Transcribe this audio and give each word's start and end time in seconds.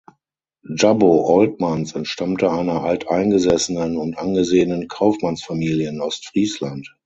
Jabbo 0.67 1.27
Oltmanns 1.27 1.93
entstammte 1.93 2.49
einer 2.51 2.81
alteingesessenen 2.83 3.97
und 3.97 4.17
angesehenen 4.17 4.87
Kaufmannsfamilie 4.87 5.89
in 5.89 6.01
Ostfriesland. 6.01 6.91